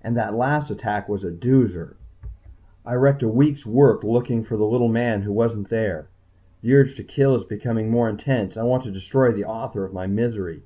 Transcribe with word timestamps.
and 0.00 0.16
that 0.16 0.32
last 0.36 0.70
attack 0.70 1.08
was 1.08 1.24
a 1.24 1.30
doozer! 1.32 1.96
I 2.86 2.94
wrecked 2.94 3.20
a 3.24 3.28
week's 3.28 3.66
work 3.66 4.04
looking 4.04 4.44
for 4.44 4.56
the 4.56 4.64
little 4.64 4.86
man 4.86 5.22
who 5.22 5.32
wasn't 5.32 5.70
there. 5.70 6.06
The 6.62 6.72
urge 6.72 6.94
to 6.94 7.02
kill 7.02 7.34
is 7.34 7.42
becoming 7.44 7.90
more 7.90 8.08
intense. 8.08 8.56
I 8.56 8.62
want 8.62 8.84
to 8.84 8.92
destroy 8.92 9.32
the 9.32 9.44
author 9.44 9.84
of 9.84 9.92
my 9.92 10.06
misery. 10.06 10.62